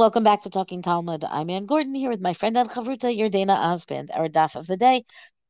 Welcome 0.00 0.24
back 0.24 0.40
to 0.44 0.48
Talking 0.48 0.80
Talmud. 0.80 1.24
I'm 1.24 1.50
Ann 1.50 1.66
Gordon 1.66 1.94
here 1.94 2.08
with 2.08 2.22
my 2.22 2.32
friend 2.32 2.56
and 2.56 2.70
chavruta 2.70 3.14
Yardena 3.14 3.54
Osband. 3.54 4.08
Our 4.14 4.30
daf 4.30 4.56
of 4.56 4.66
the 4.66 4.78
day, 4.78 5.04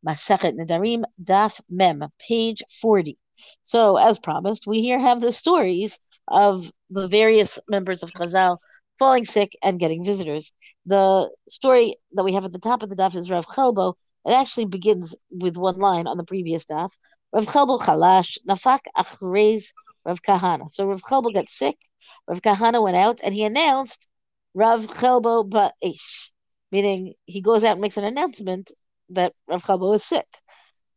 Masechet 0.05 0.59
Nedarim, 0.59 1.05
daf 1.23 1.61
Mem, 1.71 2.09
page 2.19 2.61
40. 2.81 3.17
So, 3.63 3.97
as 3.97 4.19
promised, 4.19 4.67
we 4.67 4.81
here 4.81 4.99
have 4.99 5.21
the 5.21 5.33
stories 5.33 6.01
of 6.27 6.73
the 6.91 7.07
various 7.07 7.61
members 7.69 8.03
of 8.03 8.11
Chazal 8.11 8.59
falling 8.99 9.25
sick 9.25 9.53
and 9.63 9.79
getting 9.79 10.05
visitors. 10.05 10.51
The 10.85 11.31
story 11.47 11.95
that 12.15 12.25
we 12.25 12.33
have 12.33 12.45
at 12.45 12.51
the 12.51 12.59
top 12.59 12.83
of 12.83 12.89
the 12.89 12.97
daf 12.97 13.15
is 13.15 13.31
Rav 13.31 13.47
Chelbo. 13.47 13.95
It 14.27 14.33
actually 14.33 14.67
begins 14.67 15.15
with 15.31 15.59
one 15.59 15.79
line 15.79 16.09
on 16.09 16.17
the 16.17 16.25
previous 16.25 16.65
daf. 16.65 16.91
Rav 17.33 17.47
Chelbo 17.47 17.79
Chalash, 17.79 18.37
Nafak 18.49 18.81
Achrez 18.99 19.67
Rav 20.05 20.21
Kahana. 20.23 20.69
So 20.69 20.87
Rav 20.87 21.03
Chelbo 21.03 21.33
got 21.33 21.49
sick 21.49 21.79
Rav 22.27 22.43
Kahana 22.43 22.83
went 22.83 22.97
out 22.97 23.21
and 23.23 23.35
he 23.35 23.45
announced 23.45 24.09
Rav 24.55 24.87
Chelbo 24.89 25.49
Ba'ish, 25.49 26.31
meaning 26.73 27.15
he 27.25 27.41
goes 27.41 27.65
out 27.65 27.73
and 27.73 27.81
makes 27.81 27.97
an 27.97 28.05
announcement 28.05 28.73
that 29.11 29.33
Rav 29.49 29.63
Chelbo 29.63 29.95
is 29.95 30.05
sick. 30.05 30.27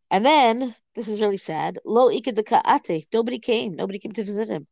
And 0.10 0.26
then, 0.26 0.76
this 0.96 1.08
is 1.08 1.22
really 1.22 1.38
sad, 1.38 1.80
Lo 1.86 2.10
Ikadaka'ate, 2.10 3.06
nobody 3.14 3.40
came, 3.40 3.76
nobody 3.76 4.00
came 4.00 4.12
to 4.14 4.24
visit 4.24 4.50
him. 4.50 4.68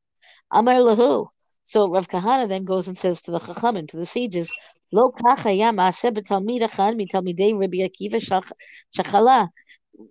Amar 0.52 0.76
Lahu. 0.76 1.28
So 1.64 1.90
Rav 1.90 2.08
Kahana 2.08 2.50
then 2.50 2.66
goes 2.66 2.88
and 2.88 2.98
says 2.98 3.22
to 3.24 3.32
the 3.32 3.40
Chachamim, 3.40 3.88
to 3.90 3.98
the 3.98 4.06
sages, 4.06 4.52
Lo 4.92 5.12
kacha 5.12 5.54
yama 5.54 5.84
betalmid 5.84 6.62
achan 6.62 6.98
mitalmidei 6.98 7.58
Rabbi 7.58 7.78
Akiva 7.78 8.20
shachala. 8.96 9.50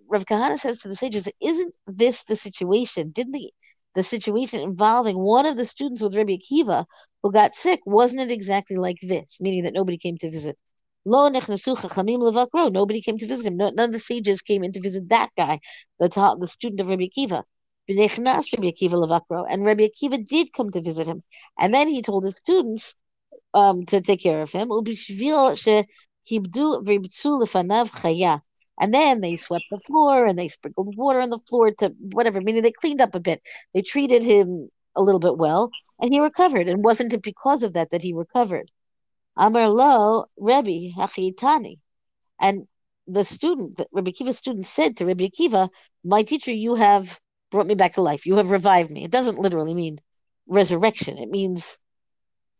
Rav 0.09 0.25
Kahana 0.25 0.57
says 0.57 0.79
to 0.81 0.87
the 0.87 0.95
sages, 0.95 1.27
isn't 1.41 1.77
this 1.87 2.23
the 2.23 2.35
situation? 2.35 3.11
Didn't 3.11 3.33
the 3.33 3.51
the 3.95 4.03
situation 4.03 4.61
involving 4.61 5.17
one 5.17 5.45
of 5.45 5.57
the 5.57 5.65
students 5.65 6.01
with 6.01 6.15
Rabbi 6.15 6.37
Akiva 6.37 6.85
who 7.23 7.31
got 7.31 7.55
sick, 7.55 7.81
wasn't 7.85 8.31
exactly 8.31 8.77
like 8.77 8.97
this? 9.01 9.37
Meaning 9.39 9.63
that 9.63 9.73
nobody 9.73 9.97
came 9.97 10.17
to 10.19 10.31
visit. 10.31 10.57
Lo. 11.05 11.29
Nobody 11.29 13.01
came 13.01 13.17
to 13.17 13.27
visit 13.27 13.45
him. 13.47 13.57
none 13.57 13.79
of 13.79 13.91
the 13.91 13.99
sages 13.99 14.41
came 14.41 14.63
in 14.63 14.71
to 14.71 14.79
visit 14.81 15.09
that 15.09 15.29
guy, 15.35 15.59
the 15.99 16.07
the 16.39 16.47
student 16.47 16.79
of 16.79 16.89
Rabbi 16.89 17.07
Akiva. 17.07 17.43
Rabbi 17.89 18.71
Akiva 18.71 19.45
and 19.49 19.65
Rabbi 19.65 19.87
Akiva 19.87 20.23
did 20.25 20.53
come 20.53 20.69
to 20.71 20.81
visit 20.81 21.07
him. 21.07 21.23
And 21.59 21.73
then 21.73 21.89
he 21.89 22.01
told 22.01 22.23
his 22.23 22.37
students 22.37 22.95
um, 23.53 23.85
to 23.87 24.01
take 24.01 24.21
care 24.21 24.41
of 24.41 24.51
him. 24.51 24.69
And 28.81 28.91
then 28.91 29.21
they 29.21 29.35
swept 29.35 29.65
the 29.69 29.79
floor 29.79 30.25
and 30.25 30.37
they 30.39 30.47
sprinkled 30.47 30.97
water 30.97 31.21
on 31.21 31.29
the 31.29 31.37
floor 31.37 31.69
to 31.69 31.93
whatever, 32.13 32.41
meaning 32.41 32.63
they 32.63 32.71
cleaned 32.71 32.99
up 32.99 33.13
a 33.13 33.19
bit. 33.19 33.43
They 33.75 33.83
treated 33.83 34.23
him 34.23 34.71
a 34.95 35.03
little 35.03 35.19
bit 35.19 35.37
well, 35.37 35.69
and 36.01 36.11
he 36.11 36.19
recovered. 36.19 36.67
And 36.67 36.83
wasn't 36.83 37.13
it 37.13 37.21
because 37.21 37.61
of 37.61 37.73
that 37.73 37.91
that 37.91 38.01
he 38.01 38.11
recovered? 38.11 38.71
Amar 39.37 39.69
lo 39.69 40.25
Rebbe 40.35 40.91
Hachitani. 40.97 41.77
And 42.39 42.67
the 43.05 43.23
student, 43.23 43.77
the 43.77 43.85
Rebbe 43.91 44.11
Akiva's 44.11 44.39
student 44.39 44.65
said 44.65 44.97
to 44.97 45.05
Rebbe 45.05 45.29
Akiva, 45.29 45.69
My 46.03 46.23
teacher, 46.23 46.51
you 46.51 46.73
have 46.73 47.19
brought 47.51 47.67
me 47.67 47.75
back 47.75 47.93
to 47.93 48.01
life. 48.01 48.25
You 48.25 48.37
have 48.37 48.49
revived 48.49 48.89
me. 48.89 49.03
It 49.03 49.11
doesn't 49.11 49.37
literally 49.37 49.75
mean 49.75 49.99
resurrection. 50.47 51.19
It 51.19 51.29
means 51.29 51.77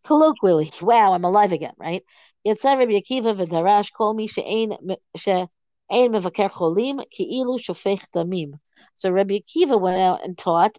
colloquially, 0.03 0.69
wow, 0.83 1.13
I'm 1.13 1.25
alive 1.25 1.51
again, 1.51 1.73
right? 1.77 2.03
Yetza 2.45 2.77
Rebbe 2.77 2.93
Akiva 2.93 3.35
v'darash 3.35 3.89
kol 3.91 4.13
mi 4.13 4.27
she'ein 4.27 4.77
so 8.95 9.11
Rabbi 9.11 9.39
Akiva 9.39 9.79
went 9.79 9.99
out 9.99 10.23
and 10.23 10.37
taught, 10.37 10.77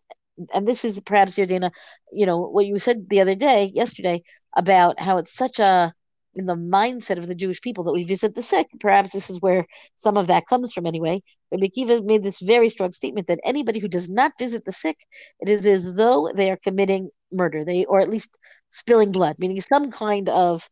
and 0.55 0.67
this 0.67 0.85
is 0.85 1.01
perhaps 1.01 1.37
Yardena, 1.37 1.71
you 2.13 2.27
know, 2.27 2.41
what 2.41 2.67
you 2.67 2.79
said 2.79 3.09
the 3.09 3.21
other 3.21 3.35
day, 3.35 3.71
yesterday, 3.75 4.23
about 4.57 4.99
how 5.01 5.19
it's 5.19 5.35
such 5.35 5.59
a 5.59 5.93
in 6.35 6.47
the 6.47 6.57
mindset 6.57 7.19
of 7.19 7.27
the 7.27 7.35
Jewish 7.35 7.61
people 7.61 7.85
that 7.85 7.93
we 7.93 8.05
visit 8.05 8.35
the 8.35 8.43
sick. 8.43 8.67
Perhaps 8.81 9.13
this 9.13 9.29
is 9.29 9.41
where 9.41 9.67
some 9.97 10.17
of 10.17 10.29
that 10.29 10.47
comes 10.47 10.73
from 10.73 10.87
anyway. 10.87 11.23
Rabbi 11.51 11.67
Akiva 11.67 12.03
made 12.05 12.23
this 12.23 12.41
very 12.41 12.71
strong 12.71 12.93
statement 12.93 13.27
that 13.27 13.41
anybody 13.45 13.81
who 13.81 13.89
does 13.89 14.09
not 14.09 14.33
visit 14.39 14.65
the 14.65 14.73
sick, 14.73 14.97
it 15.41 15.49
is 15.49 15.67
as 15.67 15.95
though 15.95 16.31
they 16.35 16.51
are 16.51 16.57
committing 16.57 17.11
murder, 17.31 17.65
they 17.65 17.85
or 17.85 18.01
at 18.01 18.09
least 18.09 18.39
spilling 18.71 19.13
blood, 19.13 19.37
meaning 19.39 19.61
some 19.61 19.91
kind 19.91 20.29
of 20.31 20.69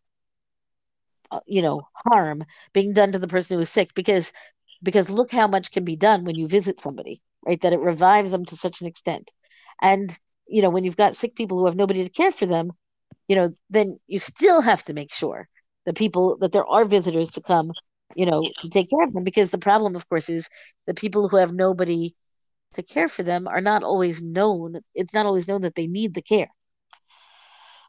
Uh, 1.31 1.41
you 1.47 1.63
know 1.63 1.83
harm 2.07 2.43
being 2.73 2.93
done 2.93 3.13
to 3.13 3.19
the 3.19 3.29
person 3.29 3.57
who 3.57 3.63
is 3.63 3.71
sick 3.71 3.95
because 3.95 4.33
because 4.83 5.11
look 5.11 5.31
how 5.31 5.47
much 5.47 5.71
can 5.71 5.85
be 5.85 5.97
done 5.97 6.25
when 6.25 6.37
you 6.37 6.47
visit 6.49 6.81
somebody 6.81 7.23
right? 7.47 7.61
That 7.61 7.73
it 7.73 7.81
revives 7.81 8.31
them 8.31 8.45
to 8.47 8.57
such 8.57 8.81
an 8.81 8.87
extent. 8.87 9.33
And 9.83 10.17
you 10.47 10.63
know 10.63 10.71
when 10.71 10.85
you've 10.85 10.97
got 10.97 11.17
sick 11.17 11.35
people 11.35 11.59
who 11.59 11.67
have 11.67 11.77
nobody 11.77 12.05
to 12.05 12.11
care 12.11 12.33
for 12.33 12.47
them 12.47 12.73
you 13.29 13.37
know 13.37 13.55
then 13.71 13.99
you 14.09 14.19
still 14.19 14.61
have 14.61 14.85
to 14.85 14.95
make 14.95 15.13
sure 15.13 15.49
the 15.87 15.93
people 15.93 16.37
that 16.39 16.53
there 16.53 16.67
are 16.67 16.85
visitors 16.85 17.31
to 17.33 17.41
come 17.41 17.73
you 18.15 18.27
know 18.27 18.53
to 18.59 18.69
take 18.69 18.91
care 18.91 19.05
of 19.05 19.13
them 19.13 19.25
because 19.25 19.51
the 19.51 19.59
problem 19.59 19.95
of 19.97 20.09
course 20.09 20.29
is 20.29 20.49
the 20.87 20.95
people 20.95 21.29
who 21.29 21.37
have 21.37 21.53
nobody 21.55 22.15
to 22.75 22.83
care 22.83 23.09
for 23.09 23.23
them 23.23 23.49
are 23.49 23.61
not 23.61 23.83
always 23.83 24.23
known. 24.23 24.81
It's 24.95 25.15
not 25.15 25.27
always 25.27 25.49
known 25.49 25.63
that 25.63 25.75
they 25.75 25.87
need 25.87 26.15
the 26.15 26.23
care 26.23 26.51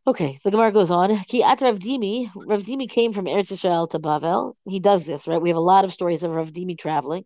Okay, 0.07 0.39
the 0.43 0.49
Gemara 0.49 0.71
goes 0.71 0.89
on. 0.89 1.15
Ki 1.25 1.43
at 1.43 1.61
Rav 1.61 1.77
Dimi, 1.77 2.31
Rav 2.35 2.63
Dimi 2.63 2.89
came 2.89 3.13
from 3.13 3.25
Eretz 3.25 3.51
Israel 3.51 3.85
to 3.85 3.99
Bavel. 3.99 4.55
He 4.67 4.79
does 4.79 5.03
this, 5.03 5.27
right? 5.27 5.39
We 5.39 5.49
have 5.49 5.57
a 5.57 5.61
lot 5.61 5.85
of 5.85 5.93
stories 5.93 6.23
of 6.23 6.31
Rav 6.31 6.51
Dimi 6.51 6.75
traveling. 6.75 7.23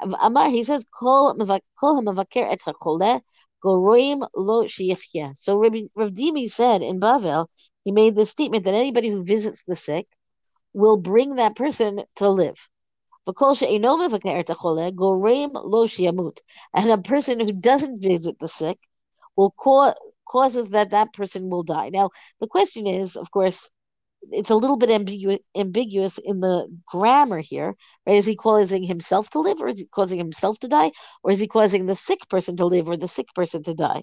Amar, 0.00 0.50
he 0.50 0.64
says, 0.64 0.84
Kol 0.92 1.36
hamavaker 1.36 2.50
et 2.50 2.58
hacholeh 2.66 3.20
goroim 3.64 4.26
lo 4.34 4.64
shiyichya. 4.64 5.38
So 5.38 5.56
Rav, 5.56 5.72
Rav 5.94 6.10
Dimi 6.10 6.50
said 6.50 6.82
in 6.82 6.98
Bavel, 6.98 7.46
he 7.84 7.92
made 7.92 8.16
the 8.16 8.26
statement 8.26 8.64
that 8.64 8.74
anybody 8.74 9.08
who 9.08 9.22
visits 9.22 9.62
the 9.68 9.76
sick 9.76 10.08
will 10.72 10.96
bring 10.96 11.36
that 11.36 11.54
person 11.54 12.02
to 12.16 12.28
live. 12.28 12.68
And 13.24 13.36
a 16.90 16.98
person 16.98 17.40
who 17.40 17.52
doesn't 17.52 18.02
visit 18.02 18.38
the 18.40 18.48
sick 18.48 18.78
will 19.40 19.52
cause 19.52 19.94
causes 20.28 20.68
that 20.70 20.90
that 20.90 21.12
person 21.14 21.48
will 21.50 21.62
die. 21.62 21.88
Now, 21.92 22.10
the 22.40 22.46
question 22.46 22.86
is, 22.86 23.16
of 23.16 23.30
course, 23.30 23.70
it's 24.30 24.50
a 24.50 24.54
little 24.54 24.76
bit 24.76 24.90
ambigu- 24.90 25.40
ambiguous 25.56 26.18
in 26.18 26.40
the 26.40 26.68
grammar 26.86 27.40
here, 27.40 27.74
right? 28.06 28.18
Is 28.18 28.26
he 28.26 28.36
causing 28.36 28.82
himself 28.84 29.30
to 29.30 29.40
live, 29.40 29.60
or 29.62 29.68
is 29.68 29.80
he 29.80 29.86
causing 29.86 30.18
himself 30.18 30.58
to 30.60 30.68
die, 30.68 30.92
or 31.22 31.30
is 31.30 31.40
he 31.40 31.48
causing 31.48 31.86
the 31.86 31.96
sick 31.96 32.28
person 32.28 32.54
to 32.56 32.66
live, 32.66 32.88
or 32.88 32.98
the 32.98 33.08
sick 33.08 33.28
person 33.34 33.62
to 33.64 33.74
die? 33.74 34.02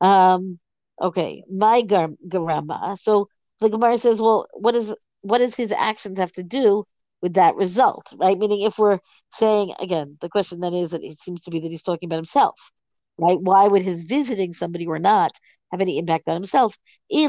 Um, 0.00 0.60
okay, 1.02 1.42
my 1.52 1.82
gar- 1.82 2.18
garama. 2.28 2.96
So 2.96 3.28
the 3.60 3.70
Gemara 3.70 3.98
says, 3.98 4.22
well, 4.22 4.46
what 4.54 4.76
is 4.76 4.94
what 5.22 5.38
does 5.38 5.56
his 5.56 5.72
actions 5.72 6.18
have 6.20 6.32
to 6.32 6.44
do 6.44 6.84
with 7.20 7.34
that 7.34 7.56
result, 7.56 8.14
right? 8.16 8.38
Meaning, 8.38 8.62
if 8.62 8.78
we're 8.78 9.00
saying 9.32 9.72
again, 9.80 10.18
the 10.20 10.28
question 10.28 10.60
then 10.60 10.74
is 10.74 10.90
that 10.90 11.04
it 11.04 11.18
seems 11.18 11.42
to 11.42 11.50
be 11.50 11.60
that 11.60 11.72
he's 11.74 11.82
talking 11.82 12.08
about 12.08 12.24
himself 12.24 12.70
right? 13.18 13.40
Why 13.40 13.68
would 13.68 13.82
his 13.82 14.04
visiting 14.04 14.52
somebody 14.52 14.86
or 14.86 14.98
not 14.98 15.32
have 15.70 15.80
any 15.80 15.98
impact 15.98 16.28
on 16.28 16.34
himself? 16.34 16.76
So 17.10 17.28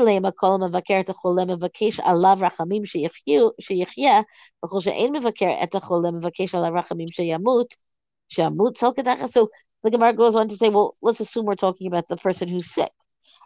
the 9.82 9.92
Gemara 9.92 10.14
goes 10.14 10.36
on 10.36 10.50
to 10.50 10.58
say, 10.58 10.70
well, 10.70 10.96
let's 11.02 11.20
assume 11.20 11.46
we're 11.46 11.56
talking 11.56 11.88
about 11.88 12.08
the 12.08 12.18
person 12.18 12.48
who's 12.48 12.70
sick. 12.70 12.92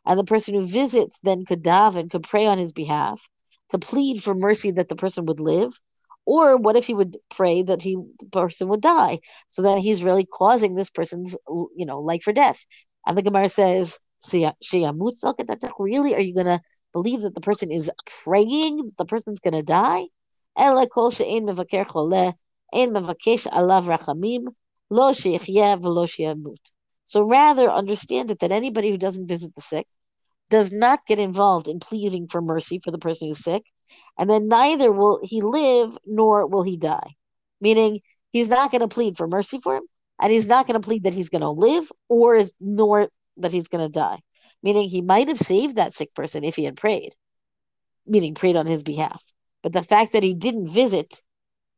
And 0.06 0.20
the 0.20 0.24
person 0.24 0.56
who 0.56 0.66
visits 0.66 1.20
then 1.24 1.46
could 1.46 1.64
daven, 1.64 2.12
could 2.12 2.24
pray 2.24 2.46
on 2.46 2.58
his 2.58 2.74
behalf 2.74 3.30
to 3.70 3.80
plead 3.80 4.22
for 4.22 4.36
mercy 4.36 4.72
that 4.72 4.90
the 4.90 4.96
person 4.96 5.26
would 5.28 5.40
live 5.40 5.80
or 6.26 6.58
what 6.58 6.76
if 6.76 6.86
he 6.86 6.94
would 6.94 7.18
pray 7.30 7.64
that 7.64 7.82
he 7.82 7.98
the 8.20 8.26
person 8.28 8.68
would 8.70 8.82
die? 8.82 9.20
So 9.48 9.62
that 9.64 9.80
he's 9.80 10.04
really 10.04 10.26
causing 10.26 10.76
this 10.76 10.90
person's 10.90 11.38
you 11.76 11.86
know 11.86 12.00
life 12.00 12.28
or 12.28 12.34
death. 12.34 12.66
And 13.06 13.18
the 13.18 13.22
Gemara 13.22 13.50
says, 13.50 14.00
really? 15.80 16.16
Are 16.16 16.22
you 16.22 16.36
gonna 16.36 16.62
believe 16.94 17.22
that 17.22 17.36
the 17.36 17.42
person 17.42 17.72
is 17.72 17.92
praying 18.24 18.78
that 18.78 18.98
the 18.98 19.06
person's 19.06 19.40
gonna 19.40 19.64
die? 19.64 20.06
So 27.06 27.28
rather 27.28 27.70
understand 27.70 28.32
it 28.32 28.40
that 28.40 28.52
anybody 28.52 28.90
who 28.90 28.98
doesn't 28.98 29.28
visit 29.28 29.56
the 29.56 29.62
sick 29.62 29.88
does 30.50 30.72
not 30.72 31.06
get 31.06 31.20
involved 31.20 31.68
in 31.68 31.80
pleading 31.80 32.28
for 32.28 32.42
mercy 32.42 32.80
for 32.80 32.92
the 32.92 32.98
person 32.98 33.28
who's 33.28 33.44
sick, 33.44 33.64
and 34.18 34.30
then 34.30 34.48
neither 34.48 34.92
will 34.92 35.20
he 35.24 35.42
live 35.42 35.98
nor 36.06 36.48
will 36.48 36.64
he 36.64 36.78
die. 36.78 37.16
Meaning 37.62 38.02
he's 38.32 38.50
not 38.50 38.72
going 38.72 38.82
to 38.82 38.88
plead 38.88 39.18
for 39.18 39.28
mercy 39.28 39.60
for 39.60 39.76
him, 39.78 39.84
and 40.22 40.32
he's 40.32 40.48
not 40.48 40.68
going 40.68 40.80
to 40.80 40.86
plead 40.86 41.04
that 41.04 41.14
he's 41.14 41.30
going 41.30 41.42
to 41.42 41.50
live 41.50 41.92
or 42.10 42.36
is, 42.36 42.52
nor 42.60 43.10
that 43.38 43.52
he's 43.52 43.68
going 43.68 43.86
to 43.86 43.92
die. 43.92 44.20
Meaning 44.62 44.90
he 44.90 45.02
might 45.02 45.28
have 45.28 45.40
saved 45.40 45.76
that 45.76 45.94
sick 45.94 46.14
person 46.14 46.44
if 46.44 46.56
he 46.56 46.64
had 46.64 46.78
prayed, 46.78 47.16
meaning 48.06 48.36
prayed 48.36 48.56
on 48.56 48.66
his 48.66 48.84
behalf. 48.84 49.24
But 49.62 49.74
the 49.74 49.84
fact 49.84 50.14
that 50.14 50.24
he 50.24 50.34
didn't 50.34 50.68
visit, 50.68 51.22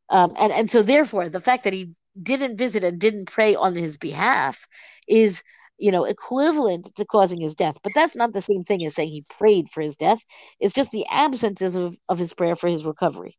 um, 0.08 0.34
and 0.38 0.52
and 0.52 0.70
so 0.70 0.82
therefore 0.82 1.28
the 1.28 1.40
fact 1.40 1.64
that 1.64 1.72
he 1.72 1.92
didn't 2.20 2.56
visit 2.56 2.84
and 2.84 2.98
didn't 2.98 3.26
pray 3.26 3.54
on 3.54 3.74
his 3.74 3.96
behalf 3.96 4.66
is 5.06 5.42
you 5.78 5.90
know, 5.90 6.04
equivalent 6.04 6.94
to 6.96 7.04
causing 7.04 7.40
his 7.40 7.54
death. 7.54 7.78
But 7.82 7.92
that's 7.94 8.16
not 8.16 8.32
the 8.32 8.42
same 8.42 8.64
thing 8.64 8.84
as 8.84 8.94
saying 8.94 9.10
he 9.10 9.24
prayed 9.28 9.68
for 9.70 9.80
his 9.80 9.96
death. 9.96 10.22
It's 10.60 10.74
just 10.74 10.90
the 10.90 11.06
absence 11.10 11.60
of, 11.62 11.96
of 12.08 12.18
his 12.18 12.34
prayer 12.34 12.56
for 12.56 12.68
his 12.68 12.86
recovery. 12.86 13.38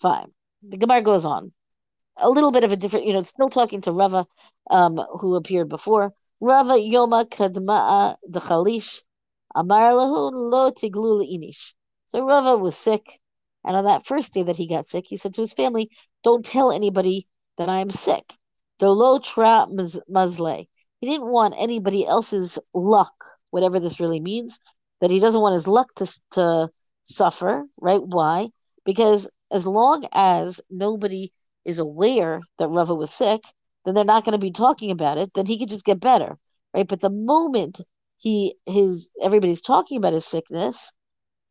Fine. 0.00 0.32
The 0.66 0.76
Gemara 0.76 1.02
goes 1.02 1.24
on. 1.24 1.52
A 2.18 2.30
little 2.30 2.52
bit 2.52 2.64
of 2.64 2.72
a 2.72 2.76
different, 2.76 3.06
you 3.06 3.12
know, 3.12 3.22
still 3.22 3.50
talking 3.50 3.82
to 3.82 3.92
Rava, 3.92 4.26
um, 4.70 4.96
who 5.20 5.34
appeared 5.34 5.68
before. 5.68 6.14
Rava 6.40 6.74
Yoma 6.74 7.28
Kadma'a 7.28 8.16
Chalish 8.30 9.02
Amar 9.54 9.92
Lahu 9.92 10.30
Lo 10.32 10.70
Tiglu 10.70 11.22
Inish. 11.24 11.72
So 12.06 12.24
Rava 12.24 12.56
was 12.56 12.76
sick, 12.76 13.20
and 13.64 13.76
on 13.76 13.84
that 13.84 14.06
first 14.06 14.32
day 14.32 14.42
that 14.42 14.56
he 14.56 14.66
got 14.66 14.88
sick, 14.88 15.06
he 15.08 15.16
said 15.16 15.34
to 15.34 15.40
his 15.40 15.52
family, 15.52 15.90
Don't 16.22 16.44
tell 16.44 16.72
anybody 16.72 17.26
that 17.58 17.68
I 17.68 17.78
am 17.78 17.90
sick. 17.90 18.34
Dolo 18.78 19.18
Tra 19.18 19.66
Mazle. 20.08 20.68
He 21.06 21.12
didn't 21.12 21.30
want 21.30 21.54
anybody 21.56 22.04
else's 22.04 22.58
luck, 22.74 23.14
whatever 23.50 23.78
this 23.78 24.00
really 24.00 24.18
means, 24.18 24.58
that 25.00 25.08
he 25.08 25.20
doesn't 25.20 25.40
want 25.40 25.54
his 25.54 25.68
luck 25.68 25.94
to, 25.94 26.20
to 26.32 26.68
suffer, 27.04 27.64
right? 27.80 28.02
Why? 28.02 28.48
Because 28.84 29.28
as 29.52 29.68
long 29.68 30.08
as 30.12 30.60
nobody 30.68 31.32
is 31.64 31.78
aware 31.78 32.40
that 32.58 32.70
Rava 32.70 32.92
was 32.92 33.12
sick, 33.12 33.40
then 33.84 33.94
they're 33.94 34.04
not 34.04 34.24
going 34.24 34.32
to 34.32 34.38
be 34.44 34.50
talking 34.50 34.90
about 34.90 35.16
it. 35.16 35.32
Then 35.32 35.46
he 35.46 35.60
could 35.60 35.68
just 35.68 35.84
get 35.84 36.00
better, 36.00 36.38
right? 36.74 36.88
But 36.88 37.02
the 37.02 37.10
moment 37.10 37.80
he 38.18 38.56
his 38.66 39.08
everybody's 39.22 39.60
talking 39.60 39.98
about 39.98 40.12
his 40.12 40.24
sickness, 40.24 40.92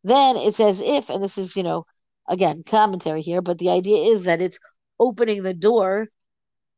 then 0.04 0.36
it's 0.36 0.60
as 0.60 0.82
if, 0.82 1.10
and 1.10 1.24
this 1.24 1.38
is 1.38 1.56
you 1.56 1.64
know, 1.64 1.86
again 2.28 2.64
commentary 2.66 3.22
here, 3.22 3.42
but 3.42 3.60
the 3.60 3.70
idea 3.70 4.12
is 4.14 4.26
that 4.26 4.42
it's 4.42 4.60
opening 5.00 5.44
the 5.44 5.54
door 5.54 6.10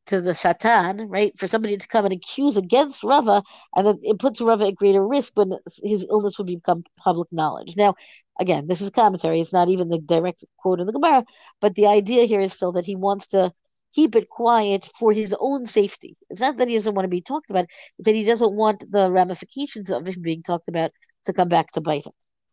to 0.08 0.20
the 0.20 0.34
Satan, 0.34 1.08
right? 1.08 1.36
For 1.38 1.46
somebody 1.46 1.76
to 1.76 1.88
come 1.88 2.04
and 2.04 2.12
accuse 2.12 2.56
against 2.56 3.04
Rava, 3.04 3.42
and 3.76 3.86
then 3.86 3.98
it 4.02 4.18
puts 4.18 4.40
Rava 4.40 4.66
at 4.66 4.74
greater 4.74 5.06
risk 5.06 5.32
when 5.36 5.52
his 5.82 6.06
illness 6.10 6.38
would 6.38 6.46
become 6.46 6.84
public 6.98 7.28
knowledge. 7.30 7.74
Now, 7.76 7.94
again, 8.40 8.66
this 8.66 8.80
is 8.80 8.90
commentary. 8.90 9.40
It's 9.40 9.52
not 9.52 9.68
even 9.68 9.88
the 9.88 9.98
direct 9.98 10.44
quote 10.58 10.80
in 10.80 10.86
the 10.86 10.92
Gemara, 10.92 11.24
but 11.60 11.74
the 11.74 11.86
idea 11.86 12.24
here 12.24 12.40
is 12.40 12.52
still 12.52 12.72
that 12.72 12.84
he 12.84 12.96
wants 12.96 13.28
to 13.28 13.52
keep 13.94 14.14
it 14.16 14.28
quiet 14.28 14.88
for 14.98 15.12
his 15.12 15.34
own 15.40 15.66
safety. 15.66 16.16
It's 16.30 16.40
not 16.40 16.58
that 16.58 16.68
he 16.68 16.74
doesn't 16.74 16.94
want 16.94 17.04
to 17.04 17.10
be 17.10 17.20
talked 17.20 17.50
about, 17.50 17.66
it's 17.98 18.06
that 18.06 18.14
he 18.14 18.24
doesn't 18.24 18.52
want 18.52 18.84
the 18.90 19.10
ramifications 19.10 19.90
of 19.90 20.06
him 20.06 20.22
being 20.22 20.42
talked 20.42 20.68
about 20.68 20.92
to 21.24 21.32
come 21.32 21.48
back 21.48 21.72
to 21.72 21.80
bite 21.80 22.06
him. 22.06 22.12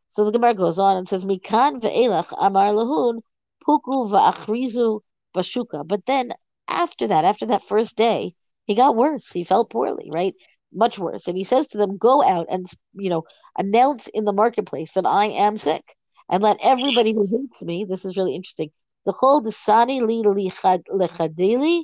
So 0.10 0.25
the 0.25 0.31
Gemara 0.31 0.54
goes 0.54 0.80
on 0.80 0.98
and 0.98 1.08
says, 1.08 1.25
Mikan 1.25 1.81
ve'elach 1.81 2.34
amar 2.40 2.68
lahun 2.68 3.22
puku 3.68 4.10
va'achrizu 4.12 5.01
bashuka. 5.36 5.86
But 5.86 6.06
then 6.06 6.31
after 6.75 7.07
that, 7.07 7.25
after 7.25 7.45
that 7.48 7.63
first 7.63 7.95
day, 7.95 8.33
he 8.66 8.75
got 8.75 8.95
worse. 8.95 9.31
He 9.31 9.44
felt 9.44 9.69
poorly, 9.69 10.10
right? 10.12 10.33
Much 10.74 11.00
worse. 11.00 11.27
And 11.27 11.38
he 11.38 11.44
says 11.44 11.68
to 11.68 11.77
them, 11.77 11.98
Go 11.98 12.24
out 12.24 12.48
and, 12.50 12.66
you 12.94 13.10
know, 13.10 13.24
announce 13.57 14.07
in 14.07 14.25
the 14.25 14.33
marketplace 14.33 14.92
that 14.94 15.06
I 15.06 15.27
am 15.27 15.57
sick 15.57 15.95
and 16.30 16.42
let 16.42 16.57
everybody 16.63 17.13
who 17.13 17.27
hates 17.27 17.62
me, 17.62 17.86
this 17.88 18.06
is 18.06 18.18
really 18.18 18.36
interesting, 18.36 18.72
the 19.06 19.12
whole 19.12 19.42
desani 19.42 20.01
li 20.01 20.24
lechadeli, 20.24 21.83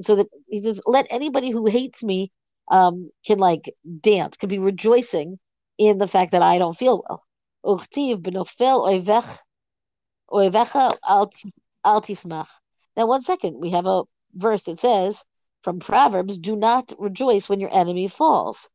so 0.00 0.16
that 0.16 0.26
he 0.48 0.60
says, 0.60 0.80
let 0.86 1.06
anybody 1.10 1.50
who 1.50 1.66
hates 1.66 2.02
me 2.02 2.32
um, 2.70 3.10
can 3.26 3.38
like 3.38 3.74
dance, 4.00 4.36
can 4.36 4.48
be 4.48 4.58
rejoicing 4.58 5.38
in 5.76 5.98
the 5.98 6.08
fact 6.08 6.32
that 6.32 6.42
I 6.42 6.58
don't 6.58 6.76
feel 6.76 7.04
well. 7.08 7.22
Uchtiv 7.64 8.22
benofel 8.22 8.86
oivecha 10.30 10.96
al 11.84 12.00
tismach. 12.00 12.48
Now, 12.96 13.06
one 13.06 13.22
second, 13.22 13.60
we 13.60 13.70
have 13.70 13.86
a 13.86 14.04
verse 14.34 14.64
that 14.64 14.80
says 14.80 15.24
from 15.62 15.80
Proverbs, 15.80 16.38
"Do 16.38 16.56
not 16.56 16.92
rejoice 16.98 17.48
when 17.48 17.60
your 17.60 17.74
enemy 17.74 18.08
falls." 18.08 18.68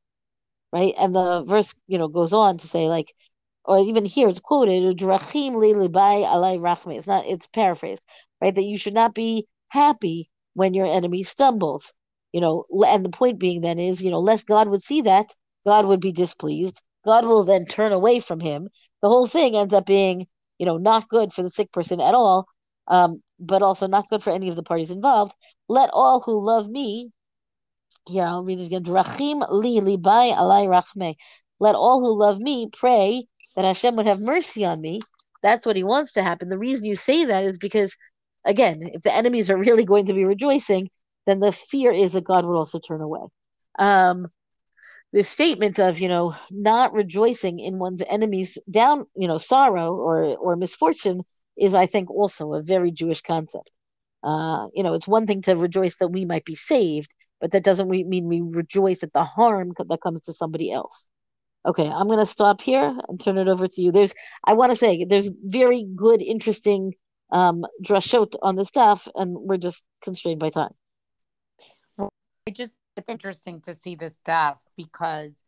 Right, 0.72 0.94
and 1.00 1.16
the 1.16 1.44
verse, 1.44 1.74
you 1.88 1.98
know, 1.98 2.08
goes 2.08 2.34
on 2.34 2.58
to 2.58 2.68
say 2.68 2.90
like, 2.90 3.14
or 3.66 3.80
even 3.80 4.06
here 4.06 4.30
it's 4.30 4.40
quoted, 4.40 4.84
It's 4.84 5.02
not, 7.08 7.26
it's 7.26 7.48
paraphrased, 7.48 8.04
right? 8.42 8.54
That 8.54 8.64
you 8.64 8.78
should 8.78 8.94
not 8.94 9.14
be 9.14 9.48
happy 9.70 10.30
when 10.54 10.74
your 10.74 10.86
enemy 10.86 11.24
stumbles. 11.24 11.94
You 12.34 12.42
know, 12.42 12.66
and 12.88 13.06
the 13.06 13.10
point 13.10 13.40
being 13.40 13.62
then 13.62 13.80
is, 13.80 14.04
you 14.04 14.12
know, 14.12 14.20
lest 14.20 14.46
God 14.46 14.68
would 14.68 14.84
see 14.84 15.02
that, 15.02 15.34
God 15.66 15.86
would 15.86 16.02
be 16.02 16.12
displeased. 16.12 16.82
God 17.06 17.26
will 17.26 17.46
then 17.46 17.66
turn 17.66 17.94
away 17.94 18.20
from 18.20 18.40
him. 18.40 18.70
The 19.02 19.10
whole 19.10 19.28
thing 19.28 19.56
ends 19.56 19.74
up 19.74 19.86
being, 19.86 20.28
you 20.60 20.66
know, 20.66 20.78
not 20.78 21.10
good 21.10 21.34
for 21.34 21.44
the 21.44 21.50
sick 21.50 21.72
person 21.72 22.02
at 22.02 22.14
all. 22.14 22.46
Um, 22.88 23.22
but 23.40 23.62
also 23.62 23.88
not 23.88 24.10
good 24.10 24.24
for 24.24 24.32
any 24.32 24.50
of 24.50 24.56
the 24.56 24.64
parties 24.64 24.92
involved. 24.92 25.34
Let 25.68 25.90
all 25.94 26.22
who 26.22 26.44
love 26.44 26.70
me, 26.70 27.12
here 28.08 28.24
I'll 28.24 28.44
read 28.44 28.60
it 28.60 28.68
again. 28.68 28.84
Drachim 28.84 29.46
li 29.50 29.80
libai 29.80 30.34
alai 30.34 30.68
rachme. 30.68 31.16
Let 31.60 31.76
all 31.76 32.00
who 32.00 32.18
love 32.18 32.40
me 32.40 32.70
pray 32.72 33.28
that 33.56 33.66
Hashem 33.66 33.96
would 33.96 34.06
have 34.06 34.22
mercy 34.22 34.66
on 34.66 34.82
me. 34.82 35.02
That's 35.42 35.66
what 35.66 35.76
He 35.76 35.84
wants 35.84 36.14
to 36.14 36.24
happen. 36.24 36.50
The 36.50 36.58
reason 36.58 36.86
you 36.86 36.96
say 36.96 37.26
that 37.26 37.44
is 37.44 37.58
because, 37.58 37.96
again, 38.44 38.90
if 38.94 39.04
the 39.04 39.14
enemies 39.14 39.50
are 39.50 39.58
really 39.58 39.86
going 39.86 40.06
to 40.08 40.14
be 40.14 40.26
rejoicing, 40.26 40.90
then 41.26 41.40
the 41.40 41.52
fear 41.52 41.92
is 41.92 42.14
that 42.14 42.24
God 42.24 42.46
will 42.46 42.58
also 42.58 42.80
turn 42.80 43.02
away. 43.02 43.22
Um, 43.80 44.28
the 45.14 45.24
statement 45.24 45.80
of 45.80 46.00
you 46.00 46.10
know 46.10 46.36
not 46.52 46.94
rejoicing 46.94 47.60
in 47.60 47.80
one's 47.80 48.04
enemies 48.10 48.58
down 48.70 49.06
you 49.16 49.28
know 49.28 49.38
sorrow 49.38 49.96
or 49.96 50.36
or 50.36 50.56
misfortune 50.58 51.24
is, 51.58 51.74
I 51.74 51.86
think, 51.86 52.10
also 52.10 52.54
a 52.54 52.62
very 52.62 52.92
Jewish 52.92 53.22
concept. 53.22 53.72
Uh, 54.24 54.68
you 54.74 54.84
know, 54.84 54.94
it's 54.94 55.08
one 55.08 55.28
thing 55.28 55.42
to 55.44 55.56
rejoice 55.56 55.98
that 55.98 56.10
we 56.10 56.26
might 56.26 56.46
be 56.46 56.56
saved, 56.56 57.14
but 57.40 57.52
that 57.52 57.64
doesn't 57.64 57.90
mean 57.90 58.26
we 58.26 58.42
rejoice 58.42 59.04
at 59.04 59.14
the 59.14 59.24
harm 59.24 59.74
that 59.78 60.02
comes 60.02 60.22
to 60.22 60.34
somebody 60.34 60.72
else. 60.72 61.08
Okay, 61.66 61.88
I'm 61.88 62.08
going 62.08 62.20
to 62.20 62.26
stop 62.26 62.62
here 62.62 62.96
and 63.08 63.20
turn 63.20 63.38
it 63.38 63.48
over 63.48 63.68
to 63.68 63.82
you. 63.82 63.92
There's, 63.92 64.14
I 64.46 64.54
want 64.54 64.72
to 64.72 64.76
say, 64.76 65.06
there's 65.06 65.32
very 65.44 65.86
good, 65.96 66.22
interesting 66.22 66.94
um, 67.32 67.66
drashot 67.84 68.36
on 68.42 68.56
the 68.56 68.66
stuff, 68.66 69.08
and 69.16 69.36
we're 69.36 69.58
just 69.58 69.84
constrained 70.04 70.40
by 70.40 70.50
time. 70.50 70.74
I 72.00 72.52
just, 72.52 72.76
it's 72.96 73.10
interesting 73.10 73.62
to 73.62 73.74
see 73.74 73.96
this 73.96 74.16
stuff 74.16 74.58
because 74.78 75.42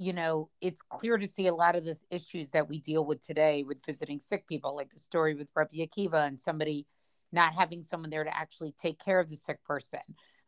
you 0.00 0.14
know, 0.14 0.48
it's 0.62 0.80
clear 0.80 1.18
to 1.18 1.26
see 1.26 1.46
a 1.46 1.54
lot 1.54 1.76
of 1.76 1.84
the 1.84 1.94
issues 2.10 2.48
that 2.52 2.66
we 2.66 2.78
deal 2.78 3.04
with 3.04 3.20
today 3.20 3.64
with 3.64 3.84
visiting 3.84 4.18
sick 4.18 4.46
people, 4.46 4.74
like 4.74 4.90
the 4.90 4.98
story 4.98 5.34
with 5.34 5.48
Rabbi 5.54 5.76
Akiva 5.76 6.26
and 6.26 6.40
somebody 6.40 6.86
not 7.32 7.52
having 7.52 7.82
someone 7.82 8.08
there 8.08 8.24
to 8.24 8.34
actually 8.34 8.72
take 8.80 8.98
care 8.98 9.20
of 9.20 9.28
the 9.28 9.36
sick 9.36 9.62
person. 9.62 10.00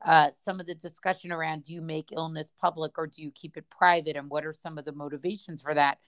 Uh, 0.03 0.31
some 0.43 0.59
of 0.59 0.65
the 0.65 0.75
discussion 0.75 1.31
around 1.33 1.65
do 1.65 1.75
you 1.75 1.83
make 1.83 2.13
illness 2.13 2.51
public 2.59 2.97
or 2.97 3.07
do 3.07 3.21
you 3.21 3.31
keep 3.31 3.59
it 3.59 3.67
private, 3.69 4.17
and 4.17 4.31
what 4.31 4.47
are 4.47 4.55
some 4.55 4.79
of 4.79 4.87
the 4.87 4.93
motivations 4.93 5.61
for 5.61 5.75
that? 5.75 5.99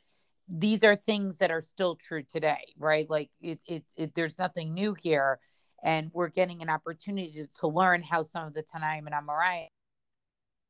These 0.49 0.83
are 0.83 0.97
things 0.97 1.37
that 1.37 1.51
are 1.51 1.61
still 1.61 1.97
true 1.97 2.23
today, 2.23 2.73
right? 2.79 3.09
Like 3.11 3.29
it, 3.43 3.61
it, 3.67 3.85
it 3.95 4.15
there's 4.15 4.39
nothing 4.39 4.73
new 4.73 4.95
here, 4.95 5.39
and 5.83 6.11
we're 6.15 6.29
getting 6.29 6.63
an 6.63 6.71
opportunity 6.71 7.33
to, 7.43 7.61
to 7.61 7.69
learn 7.69 8.03
how 8.03 8.23
some 8.23 8.47
of 8.47 8.55
the 8.55 8.63
Tanaim 8.63 9.05
and 9.05 9.15
Amorai 9.15 9.67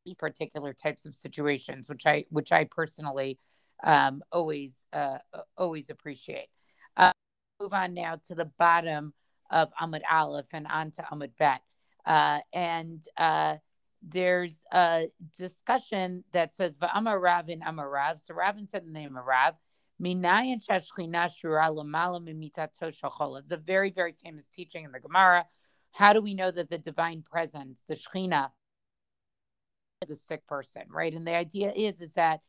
these 0.04 0.16
particular 0.16 0.72
types 0.72 1.06
of 1.06 1.16
situations, 1.16 1.88
which 1.88 2.06
I 2.06 2.24
which 2.30 2.52
I 2.52 2.64
personally 2.64 3.38
um, 3.82 4.22
always 4.32 4.74
uh, 4.92 5.18
always 5.56 5.90
appreciate. 5.90 6.48
Uh, 6.96 7.12
move 7.60 7.72
on 7.72 7.94
now 7.94 8.18
to 8.28 8.34
the 8.34 8.50
bottom 8.58 9.14
of 9.50 9.70
Amud 9.80 10.02
Aleph 10.10 10.46
and 10.52 10.66
onto 10.66 11.02
Amud 11.02 11.30
Bet, 11.38 11.60
uh, 12.06 12.40
and 12.52 13.02
uh, 13.16 13.56
there's 14.02 14.58
a 14.72 15.08
discussion 15.38 16.24
that 16.32 16.54
says 16.54 16.76
Va'amar 16.76 17.20
Ravin 17.20 17.62
Amar 17.62 17.88
Rav. 17.88 18.20
So 18.20 18.34
Ravin 18.34 18.66
said 18.66 18.86
the 18.86 18.90
name 18.90 19.16
of 19.16 19.24
Rav. 19.24 19.54
It's 20.00 20.68
a 23.50 23.56
very, 23.56 23.90
very 23.90 24.12
famous 24.12 24.46
teaching 24.52 24.84
in 24.84 24.92
the 24.92 25.00
Gemara. 25.00 25.46
How 25.92 26.12
do 26.12 26.20
we 26.20 26.34
know 26.34 26.50
that 26.50 26.68
the 26.68 26.78
divine 26.78 27.22
presence, 27.22 27.80
the 27.86 27.94
Shekhinah, 27.94 28.50
the 30.06 30.16
sick 30.16 30.46
person, 30.46 30.82
right? 30.88 31.12
And 31.12 31.26
the 31.26 31.34
idea 31.34 31.72
is 31.74 32.00
is 32.00 32.12
that 32.14 32.40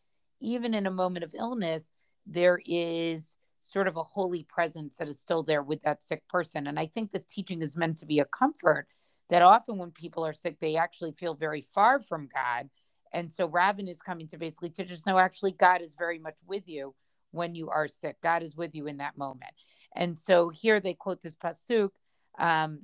even 0.42 0.74
in 0.74 0.86
a 0.86 0.92
moment 0.92 1.24
of 1.24 1.36
illness, 1.38 1.90
there 2.26 2.60
is 2.66 3.36
sort 3.62 3.88
of 3.88 3.98
a 3.98 4.04
holy 4.04 4.44
presence 4.44 4.96
that 4.98 5.08
is 5.08 5.20
still 5.20 5.44
there 5.44 5.64
with 5.64 5.82
that 5.82 6.04
sick 6.04 6.28
person. 6.28 6.68
And 6.68 6.80
I 6.80 6.86
think 6.86 7.12
this 7.12 7.26
teaching 7.26 7.62
is 7.62 7.76
meant 7.76 7.98
to 8.00 8.06
be 8.06 8.20
a 8.20 8.26
comfort 8.26 8.88
that 9.30 9.42
often 9.42 9.78
when 9.78 9.92
people 9.92 10.26
are 10.26 10.34
sick, 10.34 10.60
they 10.60 10.76
actually 10.76 11.14
feel 11.14 11.34
very 11.34 11.68
far 11.74 12.00
from 12.00 12.30
God. 12.34 12.70
And 13.12 13.32
so 13.32 13.48
Ravin 13.48 13.88
is 13.88 14.02
coming 14.02 14.28
to 14.30 14.38
basically 14.38 14.70
to 14.72 14.86
just 14.86 15.08
know 15.08 15.18
actually 15.18 15.54
God 15.54 15.82
is 15.82 15.96
very 15.98 16.20
much 16.20 16.38
with 16.46 16.68
you 16.68 16.94
when 17.32 17.56
you 17.56 17.70
are 17.70 17.88
sick. 17.88 18.18
God 18.22 18.44
is 18.44 18.56
with 18.56 18.76
you 18.76 18.88
in 18.88 18.98
that 18.98 19.18
moment. 19.18 19.54
And 19.96 20.20
so 20.20 20.50
here 20.50 20.80
they 20.80 20.94
quote 20.94 21.24
this 21.24 21.36
pasuk 21.36 21.90
um, 22.38 22.82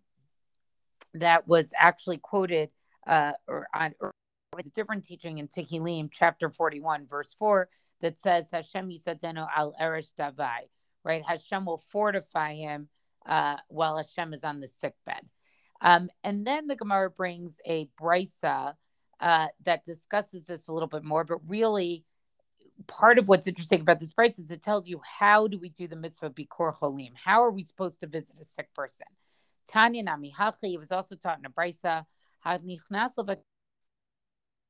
that 1.14 1.48
was 1.48 1.74
actually 1.78 2.18
quoted 2.18 2.70
uh, 3.06 3.34
or 3.48 3.68
on 3.74 3.94
or 4.00 4.14
with 4.54 4.66
a 4.66 4.70
different 4.72 5.06
teaching 5.06 5.38
in 5.38 5.48
Tehillim, 5.48 6.10
chapter 6.12 6.50
41, 6.50 7.08
verse 7.08 7.34
4, 7.40 7.70
that 8.02 8.20
says, 8.20 8.48
Hashem 8.52 8.90
Yisadenu 8.90 9.48
al 9.56 9.74
Eresh 9.82 10.14
Davai, 10.20 10.68
right? 11.06 11.24
Hashem 11.26 11.66
will 11.66 11.82
fortify 11.90 12.56
him 12.56 12.90
uh, 13.26 13.58
while 13.70 13.96
Hashem 13.96 14.34
is 14.34 14.44
on 14.44 14.60
the 14.60 14.68
sick 14.68 14.94
bed. 15.06 15.22
Um, 15.80 16.10
and 16.24 16.46
then 16.46 16.68
the 16.68 16.76
Gemara 16.76 17.10
brings 17.10 17.60
a 17.66 17.90
brisa 18.00 18.74
uh, 19.22 19.48
that 19.64 19.86
discusses 19.86 20.48
this 20.48 20.68
a 20.68 20.74
little 20.74 20.90
bit 20.90 21.06
more. 21.06 21.24
But 21.24 21.40
really, 21.48 22.04
part 22.88 23.20
of 23.20 23.30
what's 23.30 23.48
interesting 23.48 23.80
about 23.80 24.02
this 24.02 24.12
price 24.12 24.38
is 24.38 24.52
it 24.52 24.62
tells 24.62 24.86
you 24.86 25.00
how 25.20 25.48
do 25.48 25.60
we 25.60 25.70
do 25.70 25.88
the 25.88 25.96
mitzvah 25.96 26.32
bikur 26.32 26.78
cholim? 26.78 27.12
How 27.16 27.42
are 27.42 27.52
we 27.52 27.64
supposed 27.64 28.02
to 28.02 28.08
visit 28.08 28.36
a 28.42 28.44
sick 28.44 28.74
person? 28.74 29.08
Tanya 29.68 30.04
Nami 30.04 30.34
Hachi, 30.38 30.78
was 30.78 30.92
also 30.92 31.16
taught 31.16 31.40
in 31.40 31.46
a 31.46 31.50
brisa, 31.50 32.06